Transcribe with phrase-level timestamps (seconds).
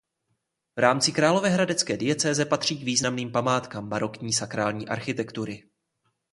[0.75, 5.63] V rámci královéhradecké diecéze patří k významným památkám barokní sakrální architektury.